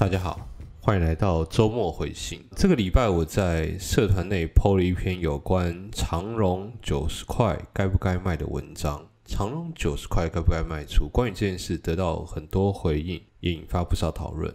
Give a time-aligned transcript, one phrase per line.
[0.00, 0.48] 大家好，
[0.80, 2.42] 欢迎来到周末回信。
[2.56, 9.06] 这个礼拜我在社团内 PO 了一篇有关长荣九十块该不该卖的文章。
[9.26, 11.06] 长荣九十块该不该卖出？
[11.06, 14.50] 关于这件事得到很多回应，也引发不少讨论。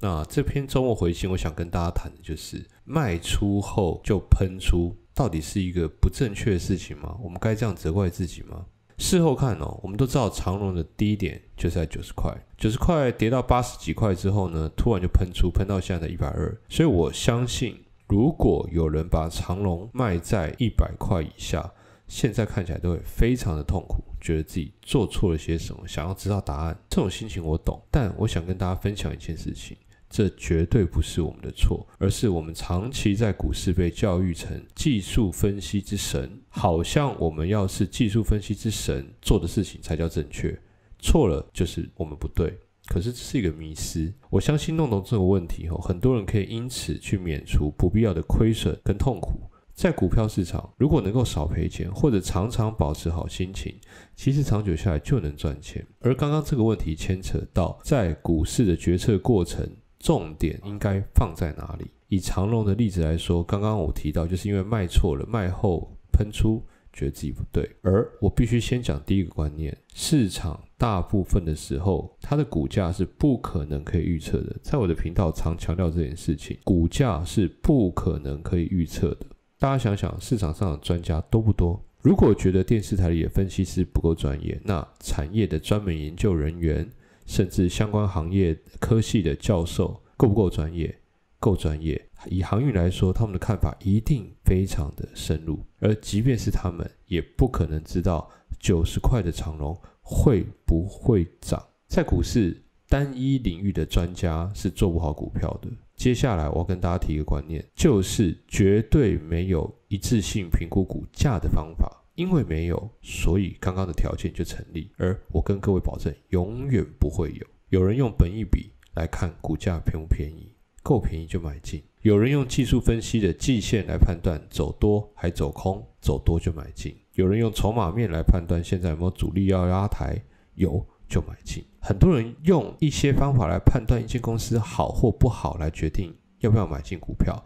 [0.00, 7.16] 那这篇周末回信，我想跟大家谈的就是卖出后就喷出，到底是一个不正确的事情吗？
[7.22, 8.66] 我们该这样责怪自己吗？
[9.00, 16.54] 事后看哦，我们都知道长荣的低点就是在九十块，九十块跌到八十几块之后呢，突然就喷出，喷到现在的一百二。
[16.68, 21.72] 所以我相信，如果有人把长荣卖在一百块以下，
[22.06, 26.78] 现在看起来都会非常的痛苦，觉得自己做错了些什么，想要知道答案。
[26.90, 29.76] 这种心情我懂，但我想跟大家分享一件事情。
[30.10, 40.60] 这绝对不是我们的错，而是我们长期在股市被教育成技术分析之神，好像我们要是技术分析之神做的事情才叫正确，
[40.98, 42.58] 错了就是我们不对。
[42.86, 44.12] 可是这是一个迷失。
[44.30, 49.48] 我相信弄懂这个问题后，很多人可以因此去免除不必要的亏损跟痛苦。
[49.72, 53.76] 在股票市场，如果能够少赔钱，或者常常保持好心情，
[54.16, 55.86] 其实长久下来就能赚钱。
[56.00, 59.64] 而刚刚这个问题牵扯到在股市的决策过程。
[60.00, 61.86] 重点应该放在哪里？
[62.08, 66.60] 以长隆的例子来说，刚刚我提到，就是因为卖错了，卖后喷出，
[66.92, 67.70] 觉得自己不对。
[67.82, 74.56] 而我必须先讲第一个观念：市场大部分的时候，它的股价是不可能可以预测的。
[74.62, 79.26] 在我的频道常强调这件事情，股价是不可能可以预测的。
[79.58, 81.80] 大家想想，市场上的专家多不多？
[82.00, 86.90] 如果觉得电视台里的分析师不够专业，那产业的专门研究人员。
[87.30, 90.92] 甚至相关行业科系的教授够不够专业？
[91.38, 92.08] 够专业。
[92.28, 95.64] 以航运来说，他们的看法一定非常的深入。
[95.78, 98.28] 而即便是他们，也不可能知道
[98.58, 101.64] 九十块的长龙会不会涨。
[101.86, 105.68] 在股市单一领域的专家是做不好股票的。
[105.94, 112.04] 接下来我跟大家提一个观念，就是绝对没有一致性评估股价的方法。
[112.20, 114.90] 因为没有，所以刚刚的条件就成立。
[114.98, 117.46] 而我跟各位保证，永远不会有。
[117.70, 130.22] 有人用本益比来看股价便不便宜，够便宜就买进；有人用技术分析的季线来判断走多还走空，走多就买进；有人用筹码面来判断现在有没有主力要拉抬，
[130.56, 131.64] 有就买进。
[131.80, 137.42] 很多人用一些方法来判断一间公司好或不好，来决定要不要买进股票，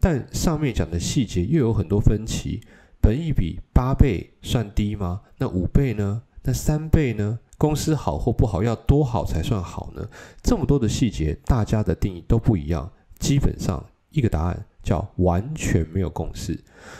[0.00, 2.60] 但上面讲的细节又有很多分歧。
[3.06, 5.20] 本一比八倍算低吗？
[5.38, 6.22] 那五倍呢？
[6.42, 7.38] 那三倍呢？
[7.56, 10.04] 公司好或不好要多好才算好呢？
[10.42, 12.90] 这么多的细节，大家的定义都不一样。
[13.20, 13.80] 基本上
[14.10, 16.58] 一个答案叫完全没有共识。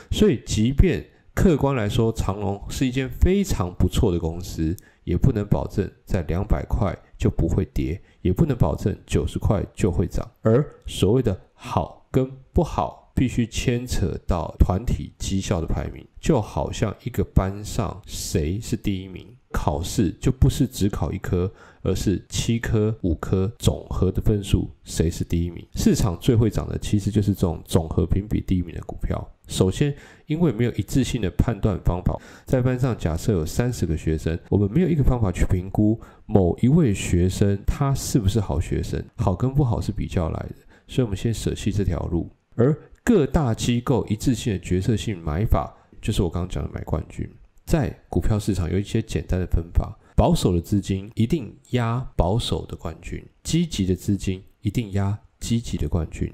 [0.09, 10.25] 所以，即便客观来说，长隆是一间非常不错的公司，也不能保证在两百块就不会跌，也不能保证九十块就会涨。
[10.41, 13.06] 而所谓的好跟不好。
[13.17, 21.51] 必须牵扯到团体绩效的排名，就好像一个班上谁是第一名，考试就不是只考一科，
[21.81, 25.65] 而是七科、五科总和的分数，谁是第一名？
[25.73, 29.27] 市场最会涨的其实就是这种总和评比第一名的股票。
[29.47, 29.95] 首先，
[30.27, 40.55] 因为没有一致性的判断方法，在班上假设有三十个学生，我们没有一个方法去评估某一位学生他是不是好学生，好跟不好是比较来的，
[40.87, 42.77] 所以我们先舍弃这条路，而。
[43.07, 47.25] 各大机构一致性的决策性买法，就是我刚刚讲的买冠军。
[47.65, 56.29] 在股票市场有一些简单的分法：保守的资金一定压保守的冠军，积极的资金一定压积极的冠军。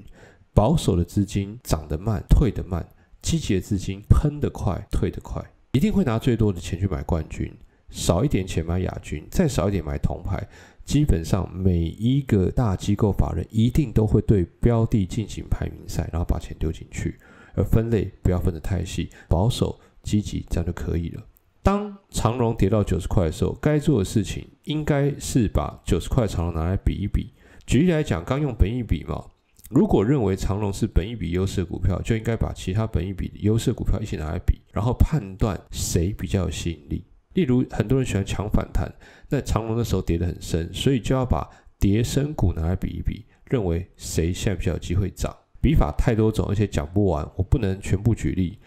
[0.52, 2.82] 保守的资金涨得慢，退得慢；
[3.22, 5.40] 积极的资金喷得快，退得快。
[5.70, 7.56] 一定会拿最多的钱去买冠军，
[7.88, 10.44] 少一点钱买亚军，再少一点买铜牌。
[10.84, 17.18] 基本上每一个大机构法人一定都会对标的进行排名赛，然后把钱丢进去，
[17.54, 21.22] 而分类不要分得太细，保守、积极这样就可以了。
[21.62, 27.32] 当长荣跌到九十块的时候，该做的事情应该是把九十块长荣拿来比一比。
[27.66, 29.24] 举例来讲，刚用本一比嘛，
[29.70, 37.02] 如果认为长荣是本一比优势的股票，就应该把其他本一比优势股票一起拿来比，然后判断谁比较有吸引力。
[37.34, 38.92] 例如，很多人喜欢抢反弹，
[39.28, 41.48] 那长龙的时候跌得很深，所以就要把
[41.78, 45.34] 跌深股拿来比一比，认为谁现在比较有机会涨。
[45.60, 48.58] 笔法太多种，而且讲不完，我不能全部举例，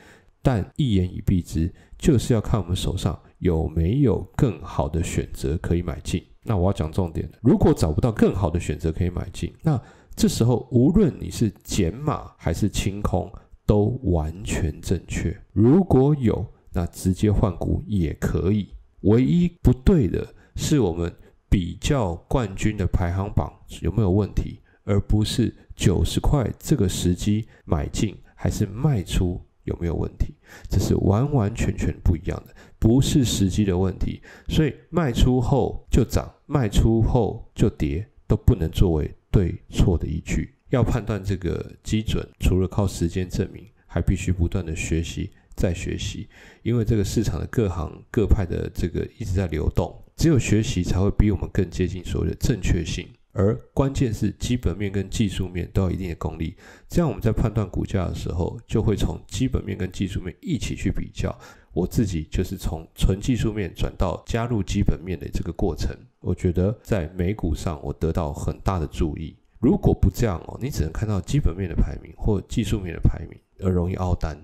[0.41, 6.23] 但一言以蔽之，就是要看我们手上有没有更好的选择可以买进。
[6.43, 9.79] 那我要讲重点如果找不到更好的选择可以买进，那
[10.15, 13.31] 这时候无论你是减码还是清空，
[13.65, 15.39] 都完全正确。
[15.53, 16.43] 如果有，
[16.77, 18.69] 那直接换股也可以，
[19.01, 21.11] 唯一不对的是我们
[21.49, 23.51] 比较冠军的排行榜
[23.81, 30.35] 有没有问题，而不是九十块这个时机买进还是卖出有没有问题？
[30.69, 34.21] 这是完完全全不一样的，不是时机的问题。
[34.47, 40.53] 所以卖出后就涨，卖出后就跌，都不能作为对错的依据。
[40.69, 45.31] 要判断这个基准，除了靠时间证明，还必须不断的学习。
[45.57, 46.29] 在学习，
[46.61, 53.05] 因为这个市场的各行各派的这个一直在流动，只有学习才会比我们更接近所谓的正确性。
[53.33, 56.55] 而关键是基本面跟技术面都要一定的功力，
[56.87, 61.37] 这样我们在判断股价的时候，就会从基本面跟技术面一起去比较。
[61.71, 69.35] 我自己就是从纯技术面转到加入基本面的这个过程，我觉得在美股上我得到很大的注意。
[69.59, 74.35] 如果不这样哦，你只能看到基本面的排名或技术面的排名，而容易凹单。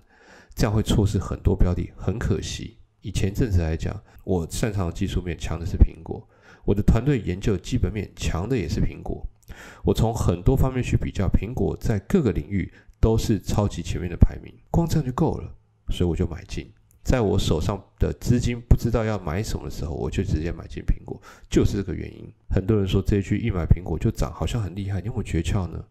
[0.56, 2.78] 这样会错失很多标的，很可惜。
[3.02, 6.28] 以前阵子来讲，我擅长的技术面强的是苹果，
[6.64, 9.26] 我的团队研究基本面强的也是苹果。
[9.84, 12.72] 我从很多方面去比较，苹果在各个领域
[13.02, 15.54] 都是超级前面的排名，光这样就够了，
[15.90, 16.72] 所以我就买进。
[17.04, 22.32] 在我手上的资金不知道要买什么的时候，我就直接买进苹果，就是这个原因。
[22.50, 25.84] 很多人说这一句一买苹果就涨，好像很厉害，你有没有诀窍呢？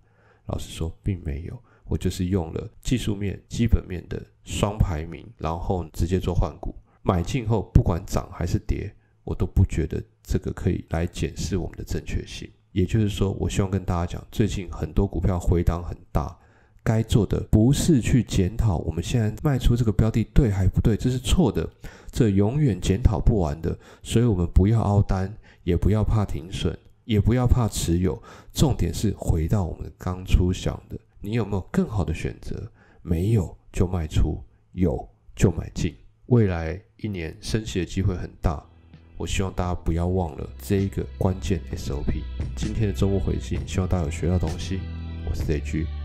[0.47, 1.63] 老实说，并没有。
[1.93, 6.75] 我就是用了技术面、基本面的双排名，然后直接做换股。
[7.03, 8.91] 买进后，不管涨还是跌，
[9.25, 12.51] 我都不觉得这个可以来检视我们的正确性。
[12.71, 16.35] 也就是说，我希望跟大家讲，最近很多股票回档很大，
[16.83, 21.69] 该做的不是去检讨我们现在卖出这个标的对还不对，这是错的，
[22.11, 23.79] 这永远检讨不完的。
[24.03, 25.31] 所以，我们不要凹单，
[25.63, 26.75] 也不要怕停损，
[27.05, 28.19] 也不要怕持有。
[28.51, 30.99] 重点是回到我们刚初想的。
[31.25, 32.69] 你有没有更好的选择？
[33.01, 34.43] 没有就卖出，
[34.73, 35.95] 有就买进。
[36.27, 38.61] 未来一年升息的机会很大，
[39.17, 42.25] 我希望大家不要忘了这一个关键 SOP。
[42.57, 44.81] 今天的周末回信，希望大家有学到东西。
[45.25, 46.02] 我是 Z G。